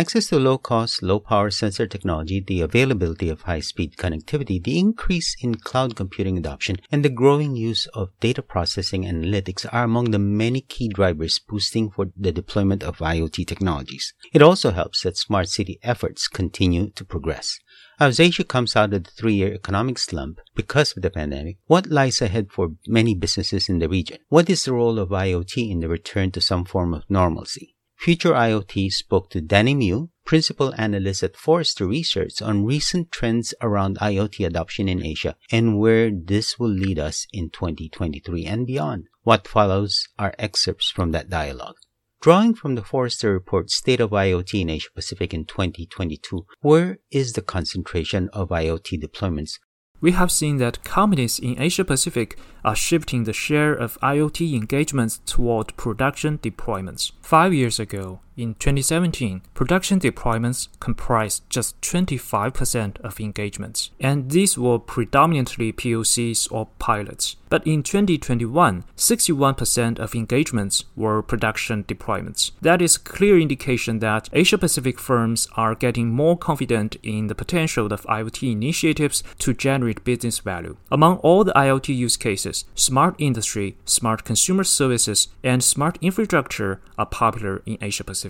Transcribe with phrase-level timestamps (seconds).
[0.00, 4.78] Access to low cost, low power sensor technology, the availability of high speed connectivity, the
[4.78, 10.10] increase in cloud computing adoption, and the growing use of data processing analytics are among
[10.10, 14.14] the many key drivers boosting for the deployment of IoT technologies.
[14.32, 17.58] It also helps that smart city efforts continue to progress.
[17.98, 21.90] As Asia comes out of the three year economic slump because of the pandemic, what
[21.90, 24.16] lies ahead for many businesses in the region?
[24.30, 27.76] What is the role of IoT in the return to some form of normalcy?
[28.00, 33.98] Future IoT spoke to Danny Mew, principal analyst at Forrester Research, on recent trends around
[33.98, 39.04] IoT adoption in Asia and where this will lead us in 2023 and beyond.
[39.24, 41.76] What follows are excerpts from that dialogue.
[42.22, 47.34] Drawing from the Forrester report State of IoT in Asia Pacific in 2022, where is
[47.34, 49.58] the concentration of IoT deployments
[50.00, 55.20] we have seen that companies in Asia Pacific are shifting the share of IoT engagements
[55.26, 57.12] toward production deployments.
[57.20, 64.78] Five years ago, in 2017, production deployments comprised just 25% of engagements, and these were
[64.78, 67.36] predominantly POCs or pilots.
[67.50, 72.52] But in 2021, 61% of engagements were production deployments.
[72.62, 77.34] That is a clear indication that Asia Pacific firms are getting more confident in the
[77.34, 80.76] potential of IoT initiatives to generate business value.
[80.92, 87.06] Among all the IoT use cases, smart industry, smart consumer services, and smart infrastructure are
[87.06, 88.29] popular in Asia Pacific.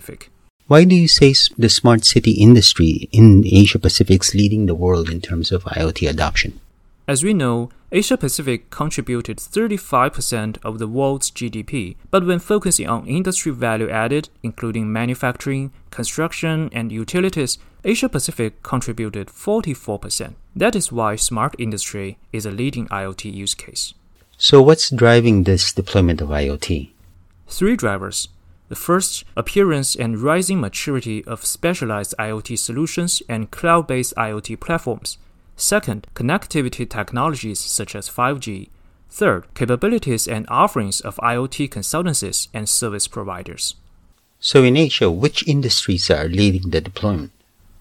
[0.67, 5.09] Why do you say the smart city industry in Asia Pacific is leading the world
[5.09, 6.59] in terms of IoT adoption?
[7.07, 13.05] As we know, Asia Pacific contributed 35% of the world's GDP, but when focusing on
[13.05, 20.35] industry value added, including manufacturing, construction, and utilities, Asia Pacific contributed 44%.
[20.55, 23.93] That is why smart industry is a leading IoT use case.
[24.37, 26.91] So, what's driving this deployment of IoT?
[27.47, 28.29] Three drivers
[28.71, 35.17] the first, appearance and rising maturity of specialized IoT solutions and cloud based IoT platforms.
[35.57, 38.69] Second, connectivity technologies such as 5G.
[39.09, 43.75] Third, capabilities and offerings of IoT consultancies and service providers.
[44.39, 47.33] So, in Asia, which industries are leading the deployment?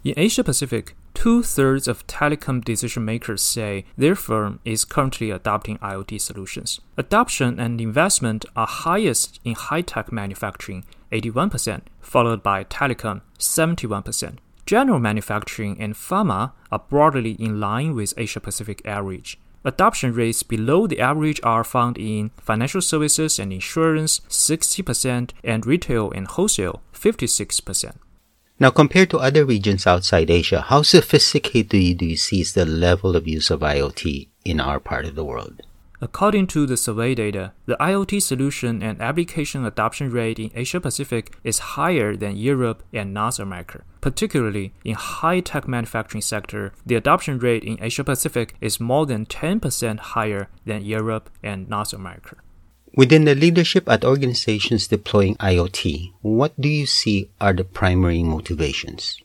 [0.03, 5.77] In Asia Pacific, Two thirds of telecom decision makers say their firm is currently adopting
[5.77, 6.81] IoT solutions.
[6.97, 10.83] Adoption and investment are highest in high tech manufacturing,
[11.13, 14.39] 81%, followed by telecom, 71%.
[14.65, 19.39] General manufacturing and pharma are broadly in line with Asia Pacific average.
[19.63, 26.11] Adoption rates below the average are found in financial services and insurance, 60%, and retail
[26.13, 27.97] and wholesale, 56%.
[28.61, 33.17] Now, compared to other regions outside Asia, how sophisticated do you see is the level
[33.17, 35.63] of use of IoT in our part of the world?
[36.03, 41.35] According to the survey data, the IoT solution and application adoption rate in Asia Pacific
[41.43, 43.83] is higher than Europe and North America.
[44.03, 49.99] Particularly in high-tech manufacturing sector, the adoption rate in Asia Pacific is more than 10%
[49.99, 52.37] higher than Europe and North America.
[52.97, 59.17] Within the leadership at organizations deploying IoT, what do you see are the primary motivations?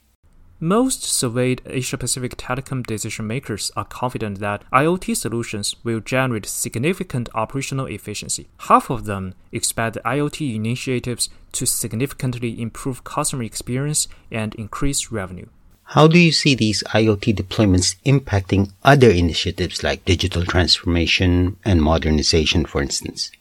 [0.60, 7.28] Most surveyed Asia Pacific telecom decision makers are confident that IoT solutions will generate significant
[7.34, 8.48] operational efficiency.
[8.60, 15.48] Half of them expect IoT initiatives to significantly improve customer experience and increase revenue.
[15.90, 22.66] How do you see these IoT deployments impacting other initiatives like digital transformation and modernization,
[22.66, 23.32] for instance?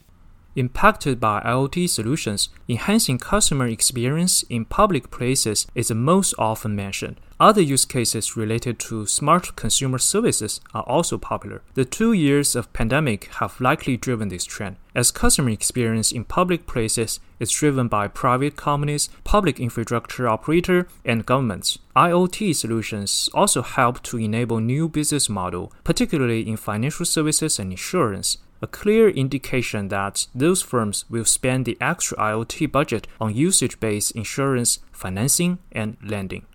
[0.56, 7.20] Impacted by IoT solutions, enhancing customer experience in public places is the most often mentioned.
[7.40, 11.62] Other use cases related to smart consumer services are also popular.
[11.74, 16.66] The two years of pandemic have likely driven this trend, as customer experience in public
[16.66, 21.78] places is driven by private companies, public infrastructure operator, and governments.
[21.96, 28.38] IoT solutions also help to enable new business model, particularly in financial services and insurance
[28.64, 34.12] a clear indication that those firms will spend the extra IoT budget on usage based
[34.12, 36.46] insurance, financing, and lending.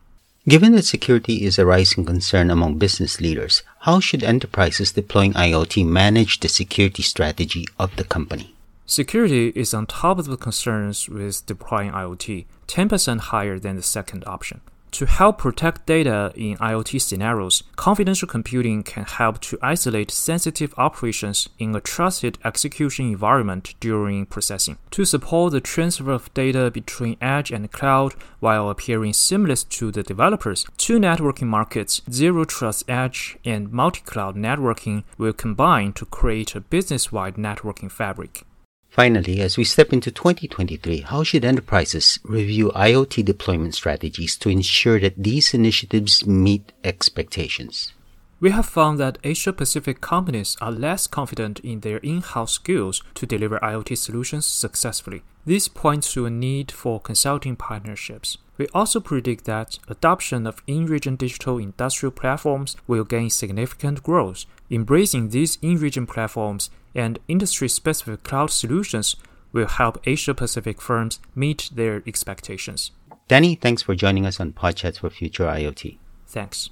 [0.48, 5.86] Given that security is a rising concern among business leaders, how should enterprises deploying IoT
[5.86, 8.56] manage the security strategy of the company?
[8.88, 14.24] Security is on top of the concerns with deploying IoT, 10% higher than the second
[14.26, 14.62] option.
[14.92, 21.48] To help protect data in IoT scenarios, confidential computing can help to isolate sensitive operations
[21.60, 24.78] in a trusted execution environment during processing.
[24.92, 30.04] To support the transfer of data between edge and cloud while appearing seamless to the
[30.04, 36.56] developers, two networking markets, Zero Trust Edge and multi cloud networking, will combine to create
[36.56, 38.44] a business wide networking fabric.
[38.90, 45.00] Finally, as we step into 2023, how should enterprises review IoT deployment strategies to ensure
[45.00, 47.94] that these initiatives meet expectations?
[48.40, 53.04] We have found that Asia Pacific companies are less confident in their in house skills
[53.16, 55.24] to deliver IoT solutions successfully.
[55.46, 58.38] This points to a need for consulting partnerships.
[58.60, 64.46] We also predict that adoption of in region digital industrial platforms will gain significant growth.
[64.70, 69.16] Embracing these in region platforms and industry specific cloud solutions
[69.54, 72.92] will help Asia Pacific firms meet their expectations.
[73.30, 75.98] Danny, thanks for joining us on Podchats for Future IoT.
[76.28, 76.70] Thanks.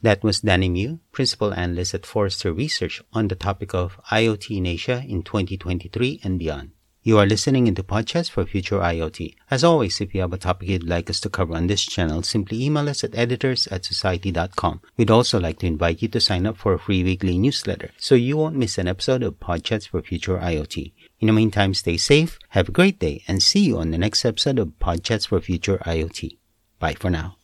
[0.00, 4.64] That was Danny Mew, Principal Analyst at Forrester Research on the topic of IoT in
[4.64, 6.70] Asia in 2023 and beyond.
[7.02, 9.34] You are listening into Podchats for Future IoT.
[9.50, 12.22] As always, if you have a topic you'd like us to cover on this channel,
[12.22, 14.82] simply email us at editors at society.com.
[14.96, 18.14] We'd also like to invite you to sign up for a free weekly newsletter so
[18.14, 20.92] you won't miss an episode of Podchats for Future IoT.
[21.20, 24.24] In the meantime, stay safe, have a great day, and see you on the next
[24.24, 26.36] episode of Podchats for Future IoT.
[26.78, 27.37] Bye for now.